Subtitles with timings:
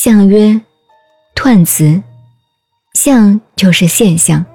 [0.00, 0.60] 象曰：
[1.34, 2.00] 彖辞。
[2.94, 4.46] 象就是现象。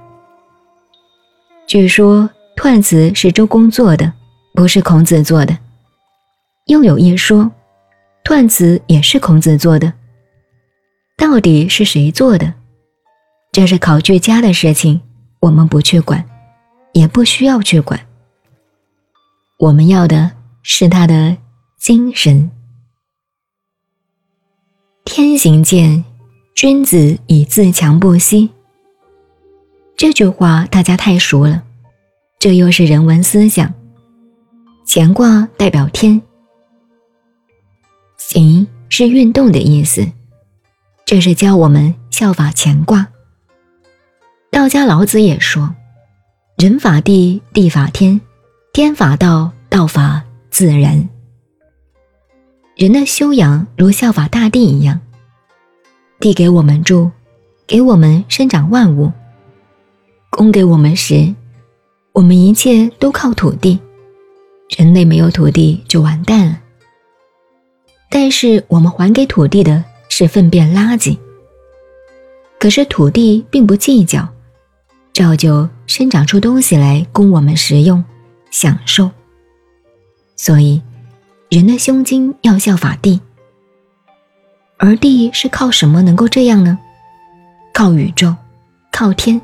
[1.67, 4.13] 据说彖辞是周公做的，
[4.53, 5.57] 不是孔子做的。
[6.67, 7.51] 又有一说，
[8.23, 9.91] 彖辞也是孔子做的。
[11.17, 12.53] 到底是谁做的？
[13.51, 15.01] 这是考据家的事情，
[15.41, 16.23] 我们不去管，
[16.93, 17.99] 也不需要去管。
[19.59, 21.35] 我们要的是他的
[21.77, 22.49] 精神。
[25.05, 26.03] 天行健，
[26.55, 28.49] 君子以自强不息。
[29.97, 31.61] 这句话大家太熟了，
[32.39, 33.71] 这又是人文思想。
[34.87, 36.21] 乾卦代表天，
[38.17, 40.07] 行是运动的意思，
[41.05, 43.07] 这是教我们效法乾卦。
[44.51, 45.75] 道家老子也说
[46.57, 48.19] ：“人法地，地法天，
[48.71, 51.07] 天法道，道法自然。”
[52.75, 54.99] 人的修养如效法大地一样，
[56.19, 57.11] 地给我们住，
[57.67, 59.11] 给我们生长万物，
[60.31, 61.33] 供给我们食，
[62.13, 63.79] 我们一切都靠土地。
[64.75, 66.59] 人类没有土地就完蛋了。
[68.09, 71.15] 但是我们还给土地的是粪便垃圾，
[72.59, 74.27] 可是土地并不计较。
[75.13, 78.03] 照旧生长出东西来供我们食用、
[78.49, 79.11] 享受。
[80.35, 80.81] 所以，
[81.53, 83.21] 人的胸襟要效法地，
[84.77, 86.79] 而地是靠什么能够这样呢？
[87.71, 88.35] 靠宇宙，
[88.91, 89.39] 靠天。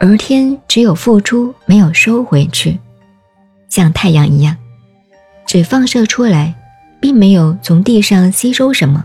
[0.00, 2.76] 而天只有付出，没有收回去，
[3.68, 4.56] 像太阳一样，
[5.46, 6.52] 只放射出来，
[7.00, 9.04] 并没有从地上吸收什么。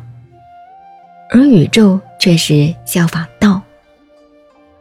[1.29, 3.61] 而宇宙却是效法道。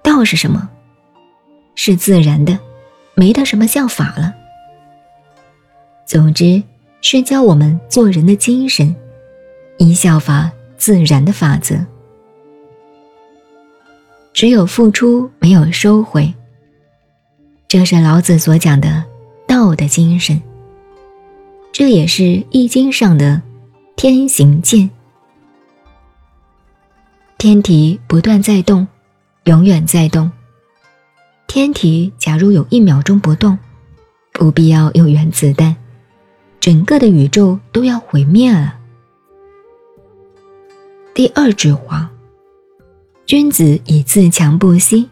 [0.02, 0.70] 道是什么？
[1.74, 2.58] 是自然的，
[3.14, 4.34] 没得什么效法了。
[6.12, 6.62] 总之
[7.00, 8.94] 是教我们做人的精神，
[9.78, 11.74] 以效法自然的法则。
[14.34, 16.30] 只有付出，没有收回。
[17.66, 19.02] 这是老子所讲的
[19.46, 20.38] 道的精神。
[21.72, 23.40] 这也是《易经》上的
[23.96, 24.90] 天行健，
[27.38, 28.86] 天体不断在动。
[29.44, 30.30] 永远在动。
[31.46, 33.58] 天体假如有一秒钟不动，
[34.34, 35.74] 不必要用原子弹，
[36.62, 38.78] 整个的宇宙都要毁灭了。
[41.12, 42.08] 第二句话，
[43.26, 45.08] 君子以自强不息，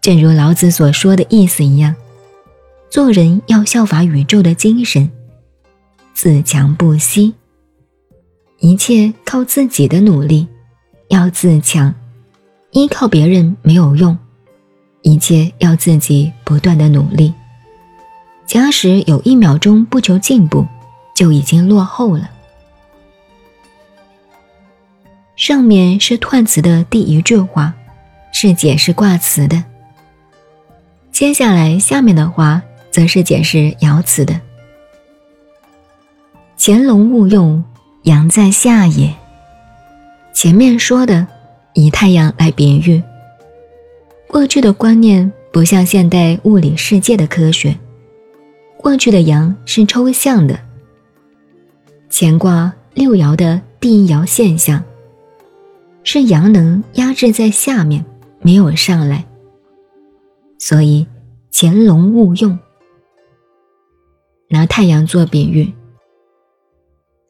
[0.00, 1.94] 正如老子所说的意思一样，
[2.88, 5.10] 做人要效法宇宙的精神，
[6.14, 7.34] 自强不息，
[8.58, 10.48] 一切靠自己的努力，
[11.08, 11.94] 要自强。
[12.70, 14.16] 依靠别人没有用，
[15.02, 17.34] 一切要自己不断的努力。
[18.46, 20.66] 假使有一秒钟不求进步，
[21.14, 22.30] 就已经落后了。
[25.36, 27.74] 上面是彖辞的第一句话，
[28.32, 29.62] 是解释卦辞的。
[31.10, 34.40] 接下来下面的话，则是解释爻辞的。
[36.56, 37.64] 潜龙勿用，
[38.02, 39.14] 阳在下也。
[40.32, 41.26] 前面说的。
[41.76, 43.02] 以太阳来比喻。
[44.28, 47.76] 过去的观念不像现代物理世界的科学，
[48.84, 50.60] 过去的阳是抽象的。
[52.10, 54.84] 乾卦六爻的第一爻现象，
[56.02, 58.04] 是阳能压制在下面，
[58.42, 59.24] 没有上来，
[60.58, 61.06] 所以
[61.50, 62.58] 潜龙勿用。
[64.50, 65.72] 拿太阳做比喻，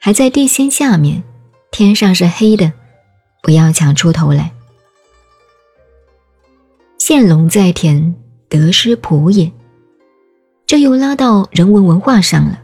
[0.00, 1.22] 还在地心下面，
[1.70, 2.72] 天上是黑的。
[3.44, 4.50] 不要抢出头来。
[6.98, 8.12] 现龙在田，
[8.48, 9.52] 得失仆也。
[10.66, 12.60] 这又到人文文化上了，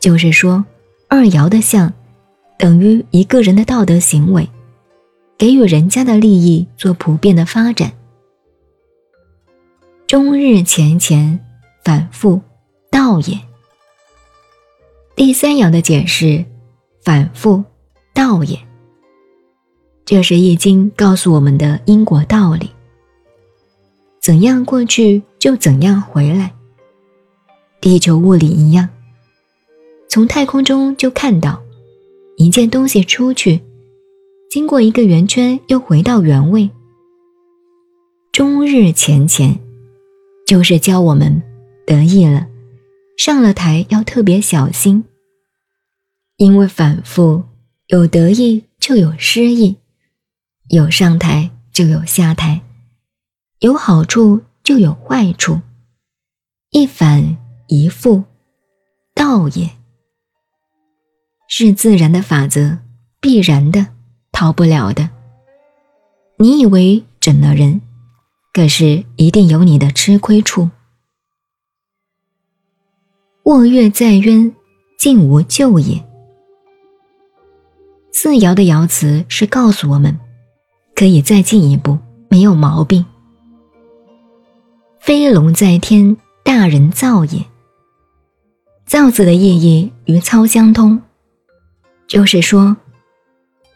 [0.00, 0.64] 就是说，
[1.08, 1.92] 二爻的象，
[2.58, 4.48] 等于一个人的道德行为，
[5.36, 7.92] 给予人家的利益做普遍的发展。
[10.06, 11.38] 终日前乾，
[11.84, 12.40] 反复，
[12.90, 13.38] 道也。
[15.14, 16.44] 第三爻的解释，
[17.02, 17.62] 反复，
[18.14, 18.58] 道也。
[20.04, 22.70] 这是《易经》告诉我们的因果道理。
[24.22, 26.52] 怎样过去就怎样回来。
[27.80, 28.88] 地球物理一样，
[30.08, 31.62] 从太空中就看到
[32.36, 33.60] 一件东西出去，
[34.50, 36.68] 经过一个圆圈又回到原位。
[38.32, 39.58] 终日前前，
[40.46, 41.42] 就是教我们
[41.86, 42.46] 得意了，
[43.16, 45.04] 上了台要特别小心，
[46.36, 47.44] 因为反复
[47.86, 49.76] 有得意就有失意。
[50.68, 52.60] 有上台就有下台，
[53.60, 55.60] 有好处就有坏处，
[56.70, 57.38] 一反
[57.68, 58.24] 一复，
[59.14, 59.70] 道也
[61.48, 62.78] 是自然的法则，
[63.20, 63.86] 必然的，
[64.32, 65.10] 逃不了的。
[66.38, 67.80] 你以为整了人，
[68.54, 70.70] 可是一定有你的吃亏处。
[73.44, 74.54] 卧月在渊，
[74.98, 76.02] 竟无咎也。
[78.12, 80.18] 四爻的爻辞是告诉我们，
[80.94, 81.98] 可以再进一步，
[82.30, 83.04] 没有毛病。
[85.00, 87.44] 飞龙在天，大人造也。
[88.88, 90.98] 造字的意义与操相通，
[92.06, 92.74] 就是说，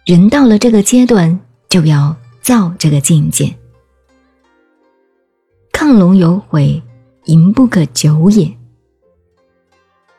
[0.06, 1.38] 人到了这个阶段，
[1.68, 3.54] 就要造这个境界。
[5.70, 6.82] 亢龙有悔，
[7.26, 8.50] 淫不可久也。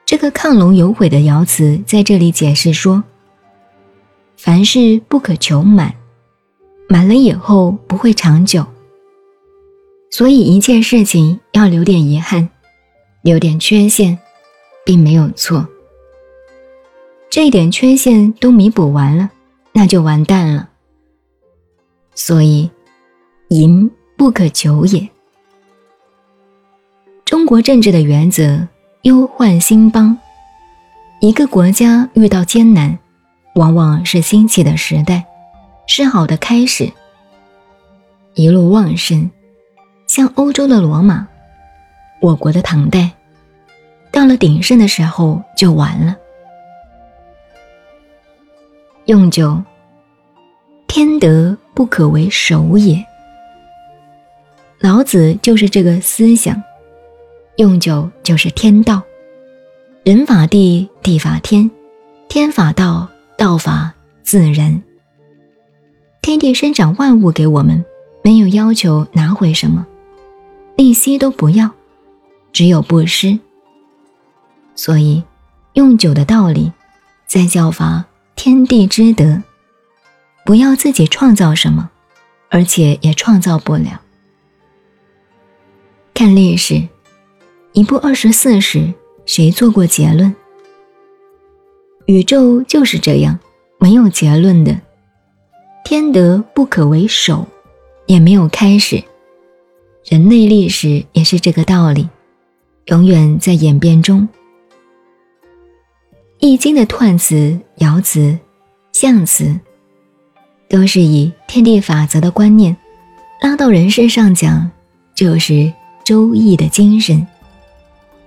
[0.06, 3.04] 这个亢龙有悔的爻辞在这里解释说，
[4.38, 5.92] 凡事不可求满，
[6.88, 8.64] 满了以后不会长久，
[10.12, 12.48] 所以一件事情要留点遗憾，
[13.24, 14.20] 留点缺陷。
[14.86, 15.68] 并没有错，
[17.30, 19.30] 这一点缺陷都弥补完了，
[19.72, 20.70] 那就完蛋了。
[22.16, 22.70] 所以，
[23.48, 25.10] 淫不可久也。
[27.26, 28.68] 中国政治的原则，
[29.04, 30.18] 忧患兴邦。
[31.22, 33.00] 一个国家遇到艰难，
[33.56, 35.26] 往往是兴起的时代，
[35.88, 36.92] 是好的开始。
[38.36, 39.30] 一路旺盛，
[40.06, 41.26] 像欧洲的罗马，
[42.22, 43.10] 我国的唐代。
[44.14, 46.16] 到了鼎盛的时候就完了。
[49.06, 49.60] 用酒，
[50.88, 53.04] 天德不可为首也。
[54.80, 56.62] 老子就是这个思想。
[57.58, 59.02] 用酒就是天道，
[60.04, 61.70] 人法地，地法天，
[62.30, 64.82] 天法道，道法自然。
[66.22, 67.84] 天地生长万物给我们，
[68.24, 69.86] 没有要求拿回什么，
[70.76, 71.72] 利息都不要，
[72.52, 73.40] 只有布施。
[74.76, 75.24] 所以，
[75.74, 76.72] 用酒的道理，
[77.28, 78.06] 在教法
[78.36, 79.42] 天地之德，
[80.46, 81.90] 不要自己创造什么，
[82.50, 84.02] 而且也创造不了。
[86.14, 86.88] 看历史，
[87.74, 88.94] 一部二十四史，
[89.26, 90.36] 谁做过结论？
[92.06, 93.40] 宇宙就是这样，
[93.80, 94.80] 没有结论的。
[95.86, 97.48] 天德不可为首，
[98.06, 99.04] 也没有开始。
[100.06, 102.10] 人类历史也是这个道理，
[102.86, 104.22] 永远在演变中。
[106.46, 108.38] 《易经》的彖辞、爻辞、
[108.92, 109.58] 象辞，
[110.68, 112.76] 都是以天地法则的观念
[113.40, 114.70] 拉到人身上讲，
[115.16, 115.54] 就是
[116.04, 117.26] 《周易》的精神，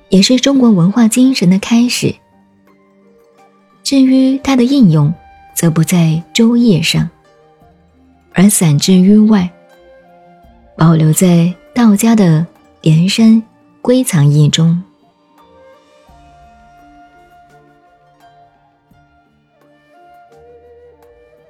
[0.09, 2.15] 也是中国文化精神的开始。
[3.83, 5.13] 至于它的应用，
[5.55, 5.99] 则不在
[6.33, 7.07] 《周易》上，
[8.33, 9.47] 而散之于外，
[10.75, 12.47] 保留在道家的
[12.81, 13.43] 连山
[13.83, 14.83] 归藏易中。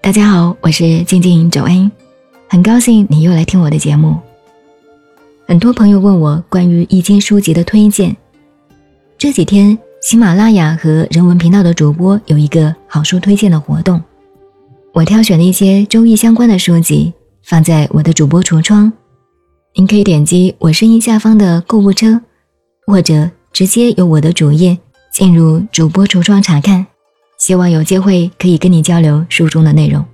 [0.06, 1.91] 大家好，我是静静九恩，
[2.49, 4.17] 很高兴你又来听我的节目。
[5.49, 8.17] 很多朋友问我关于易经书籍的推荐，
[9.19, 14.00] 这几天喜马拉雅和人文频道的主播有一个好书推荐的活动，
[14.93, 17.12] 我挑选了一些周易相关的书籍
[17.43, 18.93] 放在我的主播橱窗，
[19.75, 22.21] 您可以点击我声音下方的购物车，
[22.87, 24.78] 或者直接由我的主页
[25.12, 26.87] 进入主播橱窗查看。
[27.47, 30.05] 希望有机会可以跟你交流书中的内容，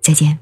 [0.00, 0.38] 再见。